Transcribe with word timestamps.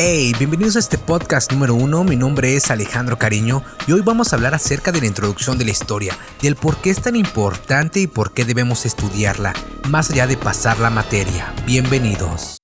Hey, 0.00 0.32
bienvenidos 0.38 0.76
a 0.76 0.78
este 0.78 0.96
podcast 0.96 1.50
número 1.50 1.74
uno. 1.74 2.04
Mi 2.04 2.14
nombre 2.14 2.54
es 2.54 2.70
Alejandro 2.70 3.18
Cariño 3.18 3.64
y 3.88 3.90
hoy 3.90 4.00
vamos 4.00 4.32
a 4.32 4.36
hablar 4.36 4.54
acerca 4.54 4.92
de 4.92 5.00
la 5.00 5.08
introducción 5.08 5.58
de 5.58 5.64
la 5.64 5.72
historia, 5.72 6.16
del 6.40 6.54
por 6.54 6.76
qué 6.76 6.90
es 6.90 7.02
tan 7.02 7.16
importante 7.16 7.98
y 7.98 8.06
por 8.06 8.32
qué 8.32 8.44
debemos 8.44 8.86
estudiarla, 8.86 9.54
más 9.88 10.08
allá 10.10 10.28
de 10.28 10.36
pasar 10.36 10.78
la 10.78 10.90
materia. 10.90 11.52
Bienvenidos. 11.66 12.58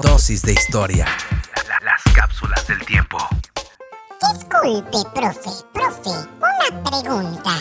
Dosis 0.00 0.40
de 0.40 0.54
historia. 0.54 1.06
Las 1.82 2.02
cápsulas 2.14 2.66
del 2.66 2.82
tiempo. 2.86 3.18
Disculpe, 4.32 4.98
profe, 5.14 5.50
profe, 5.74 6.28
una 6.38 6.82
pregunta. 6.82 7.58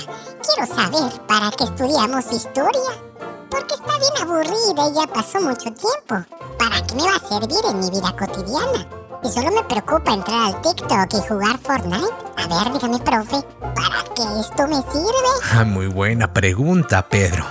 Quiero 0.47 0.73
saber 0.73 1.11
para 1.27 1.51
qué 1.51 1.65
estudiamos 1.65 2.31
historia. 2.31 3.01
Porque 3.49 3.73
está 3.73 3.99
bien 3.99 4.13
aburrida 4.21 4.89
y 4.89 4.95
ya 4.95 5.13
pasó 5.13 5.41
mucho 5.41 5.73
tiempo. 5.73 6.25
¿Para 6.67 6.81
qué 6.81 6.95
me 6.95 7.03
va 7.03 7.15
a 7.15 7.19
servir 7.19 7.59
en 7.69 7.79
mi 7.79 7.89
vida 7.91 8.15
cotidiana? 8.17 8.87
Y 9.23 9.29
solo 9.29 9.51
me 9.51 9.63
preocupa 9.65 10.13
entrar 10.13 10.47
al 10.47 10.61
TikTok 10.63 11.13
y 11.13 11.27
jugar 11.29 11.59
Fortnite. 11.59 12.07
A 12.37 12.47
ver, 12.47 12.73
dígame, 12.73 12.97
profe, 12.97 13.45
¿para 13.75 14.03
qué 14.15 14.23
esto 14.39 14.67
me 14.67 14.77
sirve? 14.91 15.51
Ah, 15.51 15.63
muy 15.63 15.85
buena 15.85 16.33
pregunta, 16.33 17.07
Pedro. 17.07 17.45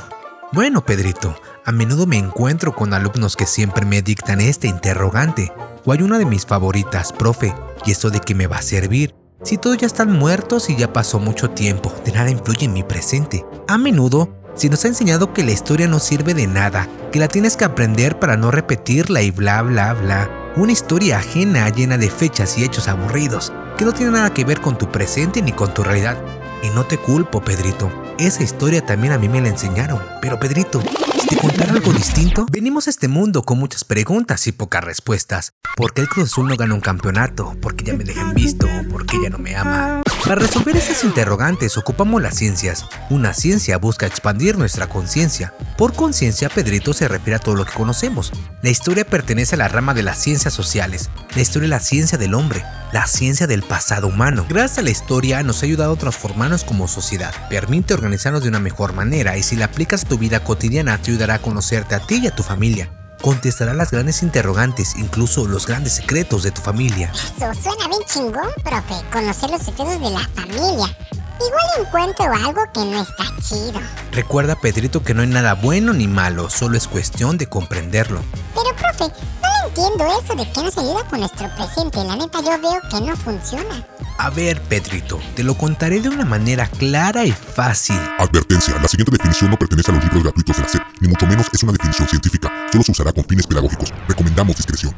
Bueno, 0.50 0.84
Pedrito, 0.84 1.36
a 1.64 1.70
menudo 1.70 2.08
me 2.08 2.18
encuentro 2.18 2.74
con 2.74 2.92
alumnos 2.92 3.36
que 3.36 3.46
siempre 3.46 3.86
me 3.86 4.02
dictan 4.02 4.40
este 4.40 4.66
interrogante. 4.66 5.52
O 5.84 5.92
hay 5.92 6.02
una 6.02 6.18
de 6.18 6.26
mis 6.26 6.44
favoritas, 6.44 7.12
profe, 7.12 7.54
¿y 7.86 7.92
eso 7.92 8.10
de 8.10 8.18
qué 8.18 8.34
me 8.34 8.48
va 8.48 8.56
a 8.56 8.62
servir? 8.62 9.14
Si 9.44 9.58
todos 9.58 9.76
ya 9.76 9.86
están 9.86 10.10
muertos 10.10 10.70
y 10.70 10.76
ya 10.76 10.92
pasó 10.92 11.20
mucho 11.20 11.50
tiempo, 11.50 11.92
de 12.04 12.10
nada 12.10 12.30
influye 12.30 12.64
en 12.64 12.72
mi 12.72 12.82
presente. 12.82 13.46
A 13.68 13.78
menudo 13.78 14.28
si 14.54 14.68
nos 14.68 14.84
ha 14.84 14.88
enseñado 14.88 15.32
que 15.32 15.44
la 15.44 15.52
historia 15.52 15.88
no 15.88 15.98
sirve 15.98 16.34
de 16.34 16.46
nada, 16.46 16.88
que 17.12 17.18
la 17.18 17.28
tienes 17.28 17.56
que 17.56 17.64
aprender 17.64 18.18
para 18.18 18.36
no 18.36 18.50
repetirla 18.50 19.22
y 19.22 19.30
bla 19.30 19.62
bla 19.62 19.94
bla. 19.94 20.30
Una 20.56 20.72
historia 20.72 21.18
ajena 21.18 21.68
llena 21.68 21.98
de 21.98 22.10
fechas 22.10 22.56
y 22.58 22.64
hechos 22.64 22.88
aburridos, 22.88 23.52
que 23.76 23.84
no 23.84 23.92
tiene 23.92 24.12
nada 24.12 24.32
que 24.32 24.44
ver 24.44 24.60
con 24.60 24.78
tu 24.78 24.90
presente 24.90 25.42
ni 25.42 25.52
con 25.52 25.74
tu 25.74 25.82
realidad. 25.82 26.16
Y 26.62 26.68
no 26.70 26.84
te 26.84 26.98
culpo, 26.98 27.42
Pedrito. 27.42 27.90
Esa 28.18 28.42
historia 28.42 28.86
también 28.86 29.12
a 29.12 29.18
mí 29.18 29.28
me 29.28 29.40
la 29.40 29.48
enseñaron. 29.48 30.00
Pero 30.22 30.38
Pedrito, 30.38 30.82
¿Te 31.28 31.36
contar 31.36 31.70
algo 31.70 31.90
distinto? 31.92 32.46
Venimos 32.50 32.86
a 32.86 32.90
este 32.90 33.08
mundo 33.08 33.42
con 33.42 33.58
muchas 33.58 33.82
preguntas 33.84 34.46
y 34.46 34.52
pocas 34.52 34.84
respuestas. 34.84 35.54
¿Por 35.74 35.94
qué 35.94 36.02
el 36.02 36.08
Cruz 36.08 36.36
no 36.38 36.54
gana 36.54 36.74
un 36.74 36.82
campeonato? 36.82 37.54
¿Por 37.62 37.74
qué 37.74 37.84
ya 37.84 37.94
me 37.94 38.04
dejan 38.04 38.34
visto? 38.34 38.68
¿Por 38.90 39.06
qué 39.06 39.16
ya 39.22 39.30
no 39.30 39.38
me 39.38 39.56
ama? 39.56 40.02
Para 40.24 40.36
resolver 40.36 40.74
esas 40.74 41.04
interrogantes 41.04 41.76
ocupamos 41.76 42.22
las 42.22 42.34
ciencias. 42.34 42.86
Una 43.10 43.34
ciencia 43.34 43.76
busca 43.76 44.06
expandir 44.06 44.56
nuestra 44.56 44.86
conciencia. 44.86 45.52
Por 45.76 45.92
conciencia, 45.92 46.48
Pedrito 46.48 46.94
se 46.94 47.08
refiere 47.08 47.36
a 47.36 47.40
todo 47.40 47.54
lo 47.56 47.66
que 47.66 47.74
conocemos. 47.74 48.32
La 48.62 48.70
historia 48.70 49.04
pertenece 49.04 49.54
a 49.54 49.58
la 49.58 49.68
rama 49.68 49.92
de 49.92 50.02
las 50.02 50.16
ciencias 50.16 50.54
sociales. 50.54 51.10
La 51.36 51.42
historia 51.42 51.66
es 51.66 51.70
la 51.70 51.80
ciencia 51.80 52.16
del 52.16 52.32
hombre, 52.32 52.64
la 52.90 53.06
ciencia 53.06 53.46
del 53.46 53.64
pasado 53.64 54.06
humano. 54.06 54.46
Gracias 54.48 54.78
a 54.78 54.82
la 54.82 54.90
historia 54.90 55.42
nos 55.42 55.62
ha 55.62 55.66
ayudado 55.66 55.92
a 55.92 55.98
transformarnos 55.98 56.64
como 56.64 56.88
sociedad. 56.88 57.34
Permite 57.50 57.92
organizarnos 57.92 58.42
de 58.42 58.48
una 58.48 58.60
mejor 58.60 58.94
manera 58.94 59.36
y 59.36 59.42
si 59.42 59.56
la 59.56 59.66
aplicas 59.66 60.04
a 60.04 60.08
tu 60.08 60.16
vida 60.16 60.42
cotidiana 60.42 60.96
te 60.96 61.10
ayudará 61.10 61.34
a 61.34 61.42
conocerte 61.42 61.96
a 61.96 62.00
ti 62.00 62.20
y 62.22 62.28
a 62.28 62.34
tu 62.34 62.42
familia. 62.42 62.88
Contestará 63.24 63.72
las 63.72 63.90
grandes 63.90 64.22
interrogantes, 64.22 64.96
incluso 64.96 65.46
los 65.46 65.66
grandes 65.66 65.94
secretos 65.94 66.42
de 66.42 66.50
tu 66.50 66.60
familia. 66.60 67.10
Eso 67.14 67.54
suena 67.54 67.88
bien 67.88 68.02
chingón, 68.04 68.50
profe, 68.62 69.02
conocer 69.10 69.48
los 69.48 69.62
secretos 69.62 69.98
de 69.98 70.10
la 70.10 70.28
familia. 70.34 70.94
Igual 71.40 71.64
encuentro 71.80 72.26
algo 72.26 72.60
que 72.74 72.84
no 72.84 73.00
está 73.00 73.24
chido. 73.40 73.80
Recuerda, 74.12 74.56
Pedrito, 74.56 75.02
que 75.02 75.14
no 75.14 75.22
hay 75.22 75.28
nada 75.28 75.54
bueno 75.54 75.94
ni 75.94 76.06
malo, 76.06 76.50
solo 76.50 76.76
es 76.76 76.86
cuestión 76.86 77.38
de 77.38 77.46
comprenderlo. 77.46 78.20
Pero, 78.54 78.76
profe, 78.76 79.14
no 79.40 79.68
entiendo 79.68 80.04
eso 80.22 80.34
de 80.34 80.52
que 80.52 80.62
nos 80.62 80.76
ayuda 80.76 81.08
con 81.08 81.20
nuestro 81.20 81.48
presente. 81.56 82.04
La 82.04 82.16
neta, 82.16 82.42
yo 82.42 82.60
veo 82.60 82.78
que 82.90 83.00
no 83.00 83.16
funciona. 83.16 83.86
A 84.16 84.30
ver, 84.30 84.60
Pedrito, 84.62 85.20
te 85.34 85.42
lo 85.42 85.54
contaré 85.56 86.00
de 86.00 86.08
una 86.08 86.24
manera 86.24 86.66
clara 86.66 87.24
y 87.24 87.32
fácil. 87.32 87.98
Advertencia, 88.18 88.78
la 88.80 88.88
siguiente 88.88 89.12
definición 89.12 89.50
no 89.50 89.58
pertenece 89.58 89.90
a 89.90 89.94
los 89.94 90.04
libros 90.04 90.22
gratuitos 90.22 90.56
de 90.56 90.62
la 90.62 90.68
SEP, 90.68 90.82
ni 91.00 91.08
mucho 91.08 91.26
menos 91.26 91.46
es 91.52 91.62
una 91.62 91.72
definición 91.72 92.08
científica. 92.08 92.52
Solo 92.70 92.84
se 92.84 92.92
usará 92.92 93.12
con 93.12 93.24
fines 93.24 93.46
pedagógicos. 93.46 93.92
Recomendamos 94.08 94.56
discreción. 94.56 94.94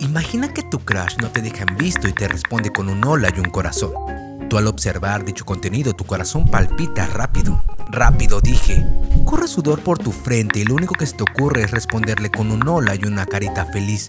Imagina 0.00 0.52
que 0.52 0.62
tu 0.62 0.80
crush 0.80 1.16
no 1.20 1.30
te 1.30 1.40
deja 1.40 1.64
en 1.68 1.76
visto 1.76 2.08
y 2.08 2.12
te 2.12 2.26
responde 2.26 2.70
con 2.70 2.88
un 2.88 3.04
hola 3.04 3.30
y 3.34 3.38
un 3.38 3.50
corazón. 3.50 3.92
Tú 4.48 4.56
al 4.56 4.66
observar 4.66 5.26
dicho 5.26 5.44
contenido, 5.44 5.92
tu 5.94 6.04
corazón 6.04 6.46
palpita 6.46 7.06
rápido. 7.06 7.62
Rápido, 7.90 8.40
dije. 8.40 8.82
Corre 9.26 9.46
sudor 9.46 9.80
por 9.80 9.98
tu 9.98 10.10
frente 10.10 10.60
y 10.60 10.64
lo 10.64 10.74
único 10.74 10.94
que 10.94 11.04
se 11.04 11.16
te 11.16 11.22
ocurre 11.22 11.64
es 11.64 11.70
responderle 11.70 12.30
con 12.30 12.50
un 12.50 12.66
hola 12.66 12.94
y 12.94 13.04
una 13.04 13.26
carita 13.26 13.66
feliz. 13.66 14.08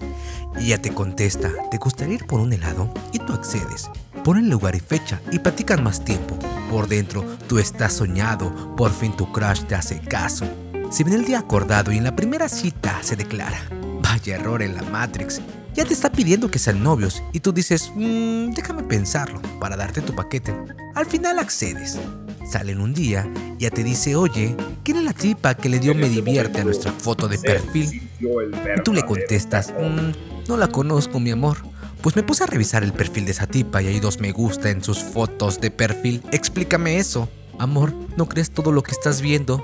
Y 0.57 0.67
ella 0.67 0.81
te 0.81 0.93
contesta, 0.93 1.51
¿te 1.69 1.77
gustaría 1.77 2.15
ir 2.15 2.25
por 2.25 2.39
un 2.39 2.53
helado? 2.53 2.93
Y 3.11 3.19
tú 3.19 3.33
accedes. 3.33 3.89
Ponen 4.23 4.49
lugar 4.49 4.75
y 4.75 4.79
fecha 4.79 5.19
y 5.29 5.39
platican 5.39 5.83
más 5.83 6.05
tiempo. 6.05 6.37
Por 6.71 6.87
dentro, 6.87 7.25
tú 7.47 7.59
estás 7.59 7.93
soñado, 7.93 8.75
por 8.77 8.93
fin 8.93 9.11
tu 9.11 9.31
crush 9.33 9.63
te 9.63 9.75
hace 9.75 9.99
caso. 9.99 10.45
Si 10.89 11.03
viene 11.03 11.19
el 11.19 11.25
día 11.25 11.39
acordado 11.39 11.91
y 11.91 11.97
en 11.97 12.05
la 12.05 12.15
primera 12.15 12.47
cita 12.47 12.99
se 13.01 13.17
declara, 13.17 13.61
vaya 14.01 14.35
error 14.35 14.61
en 14.61 14.75
la 14.75 14.83
Matrix, 14.83 15.41
ya 15.73 15.85
te 15.85 15.93
está 15.93 16.11
pidiendo 16.11 16.51
que 16.51 16.59
sean 16.59 16.83
novios 16.83 17.23
y 17.33 17.39
tú 17.39 17.51
dices, 17.51 17.91
mmm, 17.95 18.51
déjame 18.51 18.83
pensarlo 18.83 19.41
para 19.59 19.77
darte 19.77 20.01
tu 20.01 20.13
paquete. 20.13 20.55
Al 20.95 21.05
final 21.05 21.39
accedes. 21.39 21.97
Salen 22.49 22.81
un 22.81 22.93
día, 22.93 23.31
ya 23.59 23.69
te 23.69 23.83
dice, 23.83 24.15
oye, 24.15 24.55
¿quién 24.83 24.97
es 24.97 25.03
la 25.03 25.13
tipa 25.13 25.53
que 25.53 25.69
le 25.69 25.79
dio 25.79 25.93
me 25.93 26.09
divierte 26.09 26.61
a 26.61 26.63
nuestra 26.63 26.91
foto 26.91 27.27
de 27.27 27.37
perfil? 27.37 28.09
Y 28.19 28.83
tú 28.83 28.91
le 28.93 29.03
contestas, 29.03 29.71
mmm, 29.71 30.47
no 30.47 30.57
la 30.57 30.67
conozco, 30.67 31.19
mi 31.19 31.31
amor. 31.31 31.57
Pues 32.01 32.15
me 32.15 32.23
puse 32.23 32.43
a 32.43 32.47
revisar 32.47 32.83
el 32.83 32.93
perfil 32.93 33.25
de 33.25 33.31
esa 33.31 33.45
tipa 33.45 33.81
y 33.81 33.87
hay 33.87 33.99
dos 33.99 34.19
me 34.19 34.31
gusta 34.31 34.69
en 34.69 34.83
sus 34.83 35.03
fotos 35.03 35.59
de 35.59 35.69
perfil. 35.69 36.23
Explícame 36.31 36.97
eso. 36.97 37.29
Amor, 37.59 37.93
¿no 38.15 38.27
crees 38.27 38.51
todo 38.51 38.71
lo 38.71 38.83
que 38.83 38.91
estás 38.91 39.21
viendo? 39.21 39.61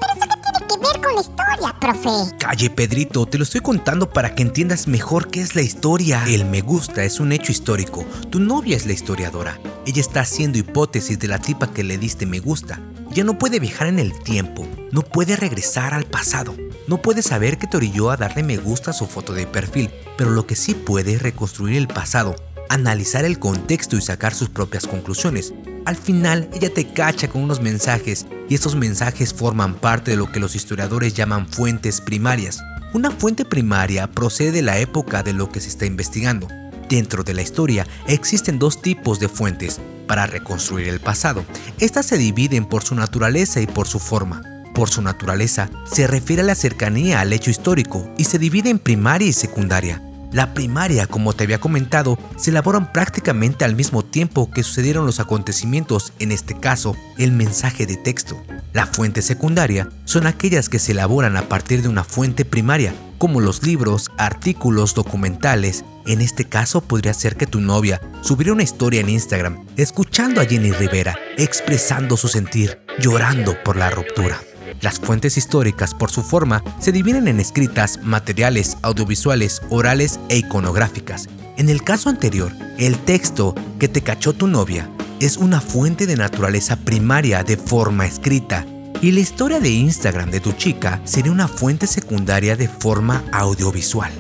Historia, 1.56 1.80
profe. 1.80 2.36
Calle, 2.38 2.70
Pedrito, 2.70 3.26
te 3.26 3.38
lo 3.38 3.44
estoy 3.44 3.62
contando 3.62 4.10
para 4.10 4.36
que 4.36 4.44
entiendas 4.44 4.88
mejor 4.88 5.30
qué 5.30 5.42
es 5.42 5.56
la 5.56 5.62
historia. 5.62 6.24
El 6.28 6.46
me 6.46 6.62
gusta 6.62 7.04
es 7.04 7.20
un 7.20 7.32
hecho 7.32 7.52
histórico. 7.52 8.06
Tu 8.30 8.40
novia 8.40 8.76
es 8.76 8.86
la 8.86 8.94
historiadora. 8.94 9.60
Ella 9.86 10.02
está 10.02 10.22
haciendo 10.22 10.58
hipótesis 10.58 11.20
de 11.20 11.28
la 11.28 11.40
tipa 11.40 11.72
que 11.72 11.84
le 11.84 11.98
diste 11.98 12.26
me 12.26 12.40
gusta. 12.40 12.80
Ya 13.12 13.24
no 13.24 13.38
puede 13.38 13.60
viajar 13.60 13.88
en 13.88 14.00
el 14.00 14.18
tiempo, 14.24 14.68
no 14.92 15.02
puede 15.02 15.38
regresar 15.38 15.94
al 15.94 16.04
pasado, 16.04 16.54
no 16.88 17.02
puede 17.02 17.22
saber 17.22 17.58
qué 17.58 17.66
te 17.66 17.78
orilló 17.78 18.10
a 18.10 18.18
darle 18.18 18.44
me 18.44 18.58
gusta 18.58 18.92
a 18.92 18.94
su 18.94 19.06
foto 19.06 19.32
de 19.34 19.48
perfil, 19.48 19.90
pero 20.18 20.32
lo 20.32 20.46
que 20.46 20.56
sí 20.56 20.74
puede 20.74 21.14
es 21.14 21.22
reconstruir 21.22 21.78
el 21.78 21.88
pasado, 21.88 22.36
analizar 22.68 23.24
el 23.24 23.40
contexto 23.40 23.96
y 23.96 24.02
sacar 24.02 24.34
sus 24.34 24.50
propias 24.50 24.86
conclusiones. 24.86 25.54
Al 25.86 25.96
final, 25.96 26.50
ella 26.52 26.74
te 26.74 26.88
cacha 26.88 27.30
con 27.30 27.44
unos 27.44 27.62
mensajes 27.62 28.26
y 28.50 28.56
estos 28.56 28.76
mensajes 28.76 29.34
forman 29.34 29.76
parte 29.76 30.12
de 30.12 30.18
lo 30.18 30.32
que 30.32 30.40
los 30.40 30.56
historiadores 30.56 31.14
llaman 31.14 31.48
fuentes 31.48 32.02
primarias. 32.02 32.60
Una 32.94 33.12
fuente 33.12 33.46
primaria 33.46 34.08
procede 34.08 34.52
de 34.52 34.62
la 34.62 34.80
época 34.80 35.24
de 35.24 35.34
lo 35.34 35.50
que 35.50 35.60
se 35.60 35.70
está 35.70 35.86
investigando. 35.86 36.48
Dentro 36.90 37.24
de 37.24 37.34
la 37.34 37.42
historia 37.42 37.88
existen 38.08 38.60
dos 38.60 38.82
tipos 38.82 39.20
de 39.20 39.28
fuentes 39.28 39.82
para 40.08 40.28
reconstruir 40.28 40.88
el 40.88 41.00
pasado. 41.00 41.44
Estas 41.80 42.06
se 42.06 42.18
dividen 42.18 42.66
por 42.66 42.84
su 42.84 42.96
naturaleza 42.96 43.60
y 43.60 43.68
por 43.68 43.88
su 43.88 44.00
forma. 44.00 44.44
Por 44.74 44.90
su 44.90 45.02
naturaleza 45.02 45.70
se 45.92 46.06
refiere 46.06 46.42
a 46.42 46.46
la 46.46 46.56
cercanía 46.56 47.22
al 47.22 47.34
hecho 47.34 47.50
histórico 47.50 48.10
y 48.18 48.26
se 48.26 48.40
divide 48.40 48.70
en 48.70 48.80
primaria 48.80 49.28
y 49.28 49.34
secundaria. 49.34 50.02
La 50.36 50.54
primaria, 50.54 51.08
como 51.08 51.32
te 51.32 51.46
había 51.46 51.62
comentado, 51.62 52.20
se 52.36 52.50
elaboran 52.50 52.92
prácticamente 52.92 53.64
al 53.64 53.74
mismo 53.74 54.04
tiempo 54.04 54.52
que 54.52 54.64
sucedieron 54.64 55.06
los 55.06 55.22
acontecimientos, 55.22 56.12
en 56.20 56.34
este 56.34 56.60
caso, 56.60 56.94
el 57.18 57.32
mensaje 57.32 57.86
de 57.86 57.96
texto. 57.96 58.44
La 58.74 58.86
fuente 58.86 59.22
secundaria 59.22 59.88
son 60.04 60.28
aquellas 60.28 60.68
que 60.68 60.78
se 60.78 60.92
elaboran 60.92 61.38
a 61.38 61.48
partir 61.48 61.82
de 61.82 61.88
una 61.88 62.04
fuente 62.04 62.44
primaria, 62.44 62.94
como 63.18 63.40
los 63.40 63.64
libros, 63.64 64.12
artículos, 64.18 64.94
documentales. 64.94 65.86
En 66.06 66.20
este 66.20 66.44
caso 66.44 66.82
podría 66.82 67.14
ser 67.14 67.38
que 67.38 67.48
tu 67.48 67.62
novia 67.62 68.02
subiera 68.20 68.52
una 68.52 68.64
historia 68.64 69.00
en 69.00 69.08
Instagram, 69.08 69.66
escuchando 69.78 70.42
a 70.42 70.46
Jenny 70.46 70.74
Rivera, 70.74 71.16
expresando 71.38 72.18
su 72.18 72.28
sentir, 72.28 72.82
llorando 73.00 73.56
por 73.64 73.78
la 73.78 73.90
ruptura. 73.90 74.42
Las 74.86 75.00
fuentes 75.00 75.36
históricas, 75.36 75.96
por 75.96 76.12
su 76.12 76.22
forma, 76.22 76.64
se 76.78 76.92
dividen 76.92 77.28
en 77.28 77.40
escritas, 77.40 77.98
materiales, 78.04 78.78
audiovisuales, 78.84 79.64
orales 79.72 80.20
e 80.30 80.38
iconográficas. 80.38 81.28
En 81.58 81.70
el 81.70 81.82
caso 81.82 82.08
anterior, 82.08 82.52
el 82.78 83.00
texto 83.00 83.56
que 83.80 83.88
te 83.88 84.02
cachó 84.04 84.34
tu 84.34 84.46
novia 84.46 84.88
es 85.20 85.38
una 85.38 85.60
fuente 85.60 86.06
de 86.06 86.16
naturaleza 86.16 86.76
primaria 86.76 87.44
de 87.44 87.58
forma 87.58 88.06
escrita 88.06 88.64
y 89.02 89.12
la 89.12 89.22
historia 89.22 89.60
de 89.60 89.70
Instagram 89.70 90.30
de 90.30 90.40
tu 90.40 90.52
chica 90.52 91.02
sería 91.04 91.32
una 91.32 91.48
fuente 91.48 91.88
secundaria 91.88 92.56
de 92.56 92.68
forma 92.68 93.24
audiovisual. 93.32 94.12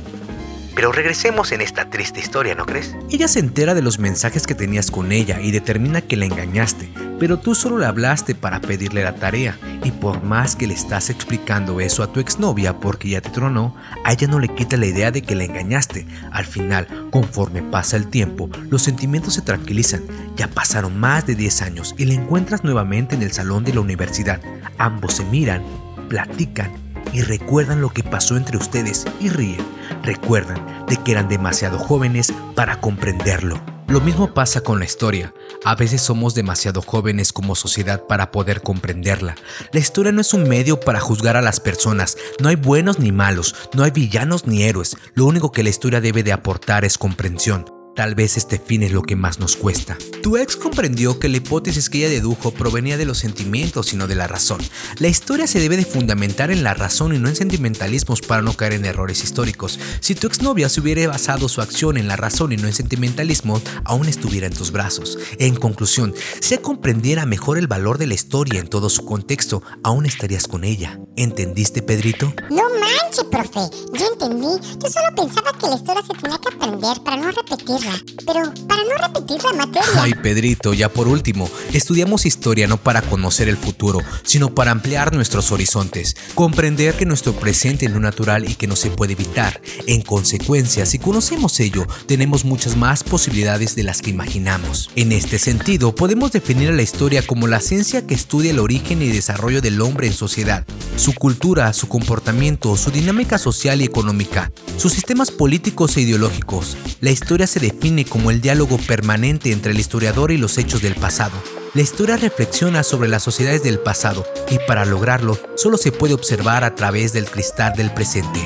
Pero 0.73 0.91
regresemos 0.91 1.51
en 1.51 1.61
esta 1.61 1.91
triste 1.91 2.19
historia, 2.19 2.55
¿no 2.55 2.65
crees? 2.65 2.95
Ella 3.11 3.27
se 3.27 3.39
entera 3.39 3.75
de 3.75 3.83
los 3.83 3.99
mensajes 3.99 4.47
que 4.47 4.55
tenías 4.55 4.89
con 4.89 5.11
ella 5.11 5.39
y 5.41 5.51
determina 5.51 6.01
que 6.01 6.17
la 6.17 6.25
engañaste, 6.25 6.89
pero 7.19 7.39
tú 7.39 7.55
solo 7.55 7.77
le 7.77 7.85
hablaste 7.85 8.35
para 8.35 8.61
pedirle 8.61 9.03
la 9.03 9.15
tarea 9.15 9.57
y 9.83 9.91
por 9.91 10.23
más 10.23 10.55
que 10.55 10.67
le 10.67 10.73
estás 10.73 11.09
explicando 11.09 11.79
eso 11.79 12.03
a 12.03 12.11
tu 12.11 12.19
exnovia 12.19 12.79
porque 12.79 13.09
ya 13.09 13.21
te 13.21 13.29
tronó, 13.29 13.75
a 14.03 14.11
ella 14.11 14.27
no 14.27 14.39
le 14.39 14.47
quita 14.49 14.77
la 14.77 14.85
idea 14.85 15.11
de 15.11 15.21
que 15.21 15.35
la 15.35 15.43
engañaste. 15.43 16.05
Al 16.31 16.45
final, 16.45 16.87
conforme 17.11 17.61
pasa 17.61 17.97
el 17.97 18.07
tiempo, 18.07 18.49
los 18.69 18.81
sentimientos 18.81 19.35
se 19.35 19.41
tranquilizan. 19.41 20.03
Ya 20.35 20.47
pasaron 20.47 20.99
más 20.99 21.25
de 21.25 21.35
10 21.35 21.61
años 21.61 21.95
y 21.97 22.05
la 22.05 22.13
encuentras 22.13 22.63
nuevamente 22.63 23.15
en 23.15 23.21
el 23.21 23.31
salón 23.31 23.63
de 23.63 23.73
la 23.73 23.81
universidad. 23.81 24.41
Ambos 24.77 25.13
se 25.13 25.25
miran, 25.25 25.63
platican 26.09 26.71
y 27.13 27.21
recuerdan 27.21 27.81
lo 27.81 27.89
que 27.89 28.03
pasó 28.03 28.37
entre 28.37 28.57
ustedes 28.57 29.05
y 29.19 29.29
ríen. 29.29 29.65
Recuerdan 30.03 30.85
de 30.87 30.97
que 30.97 31.11
eran 31.11 31.29
demasiado 31.29 31.79
jóvenes 31.79 32.33
para 32.55 32.79
comprenderlo. 32.81 33.74
Lo 33.87 34.01
mismo 34.01 34.33
pasa 34.33 34.61
con 34.61 34.79
la 34.79 34.85
historia. 34.85 35.31
A 35.63 35.75
veces 35.75 36.01
somos 36.01 36.33
demasiado 36.33 36.81
jóvenes 36.81 37.31
como 37.31 37.53
sociedad 37.53 38.03
para 38.07 38.31
poder 38.31 38.61
comprenderla. 38.61 39.35
La 39.73 39.79
historia 39.79 40.11
no 40.11 40.21
es 40.21 40.33
un 40.33 40.49
medio 40.49 40.79
para 40.79 40.99
juzgar 40.99 41.37
a 41.37 41.41
las 41.43 41.59
personas. 41.59 42.17
No 42.39 42.49
hay 42.49 42.55
buenos 42.55 42.97
ni 42.97 43.11
malos, 43.11 43.55
no 43.73 43.83
hay 43.83 43.91
villanos 43.91 44.47
ni 44.47 44.63
héroes. 44.63 44.97
Lo 45.13 45.25
único 45.25 45.51
que 45.51 45.63
la 45.63 45.69
historia 45.69 46.01
debe 46.01 46.23
de 46.23 46.33
aportar 46.33 46.83
es 46.83 46.97
comprensión. 46.97 47.74
Tal 47.95 48.13
vez 48.13 48.35
este 48.35 48.59
fin 48.59 48.83
es 48.83 48.91
lo 48.91 49.03
que 49.03 49.15
más 49.15 49.39
nos 49.39 49.55
cuesta. 49.55 49.97
Tu 50.21 50.35
ex 50.35 50.57
comprendió 50.57 51.17
que 51.17 51.29
la 51.29 51.37
hipótesis 51.37 51.89
que 51.89 51.99
ella 51.99 52.09
dedujo 52.09 52.51
provenía 52.51 52.97
de 52.97 53.05
los 53.05 53.19
sentimientos 53.19 53.93
y 53.93 53.95
no 53.95 54.05
de 54.07 54.15
la 54.15 54.27
razón. 54.27 54.59
La 54.99 55.07
historia 55.07 55.47
se 55.47 55.61
debe 55.61 55.77
de 55.77 55.85
fundamentar 55.85 56.51
en 56.51 56.61
la 56.61 56.73
razón 56.73 57.15
y 57.15 57.19
no 57.19 57.29
en 57.29 57.37
sentimentalismos 57.37 58.19
para 58.19 58.41
no 58.41 58.53
caer 58.53 58.73
en 58.73 58.83
errores 58.83 59.23
históricos. 59.23 59.79
Si 60.01 60.13
tu 60.13 60.27
exnovia 60.27 60.67
se 60.67 60.81
hubiera 60.81 61.07
basado 61.07 61.47
su 61.47 61.61
acción 61.61 61.95
en 61.95 62.09
la 62.09 62.17
razón 62.17 62.51
y 62.51 62.57
no 62.57 62.67
en 62.67 62.73
sentimentalismo, 62.73 63.61
aún 63.85 64.09
estuviera 64.09 64.47
en 64.47 64.53
tus 64.53 64.71
brazos. 64.71 65.17
En 65.39 65.55
conclusión, 65.55 66.13
si 66.41 66.57
comprendiera 66.57 67.25
mejor 67.25 67.57
el 67.57 67.67
valor 67.67 67.97
de 67.97 68.07
la 68.07 68.13
historia 68.13 68.59
en 68.59 68.67
todo 68.67 68.89
su 68.89 69.05
contexto, 69.05 69.63
aún 69.83 70.05
estarías 70.05 70.49
con 70.49 70.65
ella. 70.65 70.99
¿Entendiste, 71.15 71.81
Pedrito? 71.81 72.33
No 72.49 72.63
manches, 72.69 73.23
profe. 73.31 73.69
Yo 73.93 74.05
entendí. 74.11 74.79
Yo 74.79 74.89
solo 74.89 75.15
pensaba 75.15 75.57
que 75.57 75.67
la 75.67 75.75
historia 75.75 76.03
se 76.05 76.13
tenía 76.21 76.37
que 76.39 76.53
aprender 76.53 77.01
para 77.03 77.17
no 77.17 77.31
repetir 77.31 77.84
pero 78.25 78.53
para 78.67 78.83
no 78.83 78.97
repetir 79.07 79.43
la 79.43 79.53
materia. 79.53 80.01
Ay, 80.01 80.13
Pedrito, 80.15 80.73
ya 80.73 80.89
por 80.89 81.07
último, 81.07 81.49
estudiamos 81.73 82.25
historia 82.25 82.67
no 82.67 82.77
para 82.77 83.01
conocer 83.01 83.47
el 83.47 83.57
futuro, 83.57 84.01
sino 84.23 84.53
para 84.53 84.71
ampliar 84.71 85.13
nuestros 85.13 85.51
horizontes, 85.51 86.15
comprender 86.33 86.95
que 86.95 87.05
nuestro 87.05 87.33
presente 87.33 87.85
es 87.85 87.91
lo 87.91 87.99
natural 87.99 88.49
y 88.49 88.55
que 88.55 88.67
no 88.67 88.75
se 88.75 88.89
puede 88.89 89.13
evitar. 89.13 89.61
En 89.87 90.01
consecuencia, 90.01 90.85
si 90.85 90.99
conocemos 90.99 91.59
ello, 91.59 91.85
tenemos 92.07 92.45
muchas 92.45 92.75
más 92.75 93.03
posibilidades 93.03 93.75
de 93.75 93.83
las 93.83 94.01
que 94.01 94.09
imaginamos. 94.09 94.89
En 94.95 95.11
este 95.11 95.39
sentido, 95.39 95.93
podemos 95.93 96.31
definir 96.31 96.69
a 96.69 96.73
la 96.73 96.81
historia 96.81 97.25
como 97.25 97.47
la 97.47 97.59
ciencia 97.59 98.05
que 98.05 98.15
estudia 98.15 98.51
el 98.51 98.59
origen 98.59 99.01
y 99.01 99.07
desarrollo 99.07 99.61
del 99.61 99.81
hombre 99.81 100.07
en 100.07 100.13
sociedad, 100.13 100.65
su 100.95 101.13
cultura, 101.13 101.71
su 101.73 101.87
comportamiento, 101.87 102.75
su 102.77 102.91
dinámica 102.91 103.37
social 103.37 103.81
y 103.81 103.85
económica, 103.85 104.51
sus 104.77 104.93
sistemas 104.93 105.31
políticos 105.31 105.95
e 105.97 106.01
ideológicos. 106.01 106.77
La 107.01 107.11
historia 107.11 107.47
se 107.47 107.59
define 107.59 107.74
define 107.75 108.05
como 108.05 108.31
el 108.31 108.41
diálogo 108.41 108.77
permanente 108.77 109.51
entre 109.51 109.73
el 109.73 109.79
historiador 109.79 110.31
y 110.31 110.37
los 110.37 110.57
hechos 110.57 110.81
del 110.81 110.95
pasado. 110.95 111.35
La 111.73 111.81
historia 111.81 112.15
reflexiona 112.15 112.83
sobre 112.83 113.09
las 113.09 113.21
sociedades 113.21 113.63
del 113.63 113.79
pasado 113.79 114.25
y 114.49 114.59
para 114.65 114.85
lograrlo 114.85 115.37
solo 115.55 115.77
se 115.77 115.91
puede 115.91 116.13
observar 116.13 116.63
a 116.63 116.73
través 116.73 117.11
del 117.11 117.25
cristal 117.25 117.73
del 117.75 117.93
presente. 117.93 118.39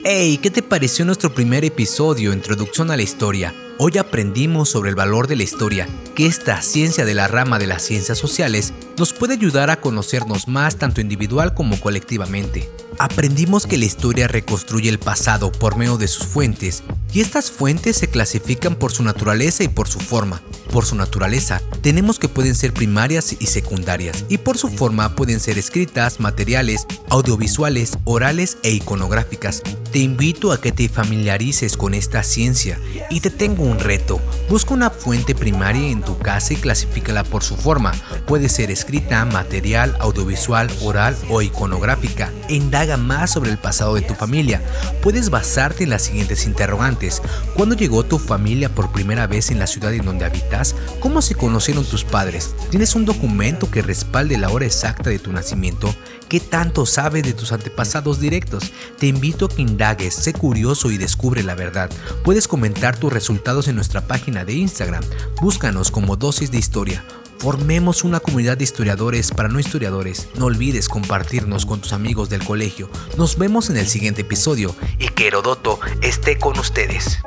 Hey, 0.00 0.38
¿qué 0.42 0.50
te 0.50 0.62
pareció 0.62 1.04
nuestro 1.04 1.32
primer 1.32 1.64
episodio, 1.64 2.32
Introducción 2.32 2.90
a 2.90 2.96
la 2.96 3.02
Historia? 3.02 3.54
Hoy 3.80 3.96
aprendimos 3.96 4.68
sobre 4.68 4.90
el 4.90 4.96
valor 4.96 5.28
de 5.28 5.36
la 5.36 5.44
historia, 5.44 5.86
que 6.16 6.26
esta 6.26 6.60
ciencia 6.62 7.04
de 7.04 7.14
la 7.14 7.28
rama 7.28 7.60
de 7.60 7.68
las 7.68 7.80
ciencias 7.82 8.18
sociales 8.18 8.74
nos 8.98 9.12
puede 9.12 9.34
ayudar 9.34 9.70
a 9.70 9.80
conocernos 9.80 10.48
más 10.48 10.78
tanto 10.78 11.00
individual 11.00 11.54
como 11.54 11.78
colectivamente. 11.78 12.68
Aprendimos 12.98 13.68
que 13.68 13.78
la 13.78 13.84
historia 13.84 14.26
reconstruye 14.26 14.88
el 14.88 14.98
pasado 14.98 15.52
por 15.52 15.76
medio 15.76 15.96
de 15.96 16.08
sus 16.08 16.26
fuentes, 16.26 16.82
y 17.12 17.20
estas 17.20 17.52
fuentes 17.52 17.96
se 17.96 18.10
clasifican 18.10 18.74
por 18.74 18.90
su 18.90 19.04
naturaleza 19.04 19.62
y 19.62 19.68
por 19.68 19.86
su 19.86 20.00
forma. 20.00 20.42
Por 20.72 20.84
su 20.84 20.96
naturaleza, 20.96 21.62
tenemos 21.80 22.18
que 22.18 22.28
pueden 22.28 22.54
ser 22.54 22.74
primarias 22.74 23.34
y 23.38 23.46
secundarias, 23.46 24.24
y 24.28 24.38
por 24.38 24.58
su 24.58 24.68
forma 24.68 25.14
pueden 25.14 25.40
ser 25.40 25.58
escritas, 25.58 26.20
materiales, 26.20 26.86
audiovisuales, 27.08 27.98
orales 28.04 28.58
e 28.62 28.72
iconográficas. 28.72 29.62
Te 29.92 30.00
invito 30.00 30.52
a 30.52 30.60
que 30.60 30.72
te 30.72 30.88
familiarices 30.88 31.76
con 31.76 31.94
esta 31.94 32.22
ciencia 32.22 32.78
y 33.10 33.20
te 33.20 33.30
tengo 33.30 33.64
un 33.64 33.78
reto. 33.78 34.20
Busca 34.48 34.72
una 34.72 34.88
fuente 34.88 35.34
primaria 35.34 35.90
en 35.90 36.00
tu 36.00 36.16
casa 36.16 36.54
y 36.54 36.56
clasifícala 36.56 37.22
por 37.22 37.42
su 37.42 37.54
forma. 37.54 37.92
Puede 38.26 38.48
ser 38.48 38.70
escrita, 38.70 39.22
material, 39.26 39.94
audiovisual, 40.00 40.70
oral 40.82 41.14
o 41.28 41.42
iconográfica. 41.42 42.32
Indaga 42.48 42.96
más 42.96 43.30
sobre 43.30 43.50
el 43.50 43.58
pasado 43.58 43.94
de 43.94 44.00
tu 44.00 44.14
familia. 44.14 44.62
Puedes 45.02 45.28
basarte 45.28 45.84
en 45.84 45.90
las 45.90 46.02
siguientes 46.02 46.46
interrogantes. 46.46 47.20
¿Cuándo 47.54 47.76
llegó 47.76 48.04
tu 48.04 48.18
familia 48.18 48.74
por 48.74 48.90
primera 48.90 49.26
vez 49.26 49.50
en 49.50 49.58
la 49.58 49.66
ciudad 49.66 49.92
en 49.92 50.06
donde 50.06 50.24
habitas? 50.24 50.74
¿Cómo 51.00 51.20
se 51.20 51.34
conocieron 51.34 51.84
tus 51.84 52.04
padres? 52.04 52.54
¿Tienes 52.70 52.94
un 52.94 53.04
documento 53.04 53.70
que 53.70 53.82
respalde 53.82 54.38
la 54.38 54.48
hora 54.48 54.64
exacta 54.64 55.10
de 55.10 55.18
tu 55.18 55.30
nacimiento? 55.30 55.94
¿Qué 56.28 56.40
tanto 56.40 56.84
sabes 56.84 57.22
de 57.22 57.32
tus 57.32 57.52
antepasados 57.52 58.20
directos? 58.20 58.72
Te 58.98 59.06
invito 59.06 59.46
a 59.46 59.48
que 59.48 59.62
indagues, 59.62 60.14
sé 60.14 60.34
curioso 60.34 60.90
y 60.90 60.98
descubre 60.98 61.42
la 61.42 61.54
verdad. 61.54 61.90
Puedes 62.22 62.46
comentar 62.46 62.98
tus 62.98 63.10
resultados 63.10 63.66
en 63.66 63.76
nuestra 63.76 64.06
página 64.06 64.44
de 64.44 64.52
Instagram. 64.52 65.02
Búscanos 65.40 65.90
como 65.90 66.16
Dosis 66.16 66.50
de 66.50 66.58
Historia. 66.58 67.02
Formemos 67.38 68.04
una 68.04 68.20
comunidad 68.20 68.58
de 68.58 68.64
historiadores 68.64 69.30
para 69.30 69.48
no 69.48 69.58
historiadores. 69.58 70.28
No 70.36 70.46
olvides 70.46 70.88
compartirnos 70.88 71.64
con 71.64 71.80
tus 71.80 71.94
amigos 71.94 72.28
del 72.28 72.44
colegio. 72.44 72.90
Nos 73.16 73.38
vemos 73.38 73.70
en 73.70 73.78
el 73.78 73.86
siguiente 73.86 74.20
episodio 74.20 74.74
y 74.98 75.08
que 75.08 75.28
Herodoto 75.28 75.80
esté 76.02 76.38
con 76.38 76.58
ustedes. 76.58 77.20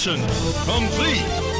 Mission 0.00 0.26
complete! 0.64 1.59